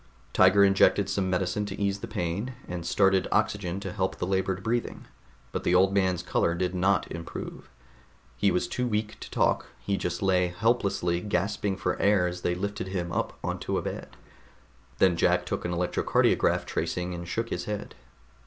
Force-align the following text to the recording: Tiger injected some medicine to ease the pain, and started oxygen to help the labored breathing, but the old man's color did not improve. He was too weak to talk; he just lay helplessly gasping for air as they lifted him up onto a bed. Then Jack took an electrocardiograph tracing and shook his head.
Tiger 0.33 0.63
injected 0.63 1.07
some 1.11 1.29
medicine 1.29 1.67
to 1.67 1.79
ease 1.79 1.99
the 1.99 2.07
pain, 2.07 2.55
and 2.67 2.87
started 2.87 3.27
oxygen 3.31 3.79
to 3.81 3.91
help 3.91 4.15
the 4.15 4.25
labored 4.25 4.63
breathing, 4.63 5.05
but 5.51 5.63
the 5.63 5.75
old 5.75 5.93
man's 5.93 6.23
color 6.23 6.55
did 6.55 6.73
not 6.73 7.11
improve. 7.11 7.69
He 8.35 8.49
was 8.49 8.67
too 8.67 8.87
weak 8.87 9.19
to 9.19 9.29
talk; 9.29 9.67
he 9.79 9.97
just 9.97 10.23
lay 10.23 10.47
helplessly 10.47 11.21
gasping 11.21 11.77
for 11.77 11.99
air 12.01 12.25
as 12.25 12.41
they 12.41 12.55
lifted 12.55 12.87
him 12.87 13.11
up 13.11 13.37
onto 13.43 13.77
a 13.77 13.83
bed. 13.83 14.17
Then 14.97 15.15
Jack 15.15 15.45
took 15.45 15.65
an 15.65 15.71
electrocardiograph 15.71 16.65
tracing 16.65 17.13
and 17.13 17.27
shook 17.27 17.49
his 17.49 17.65
head. 17.65 17.93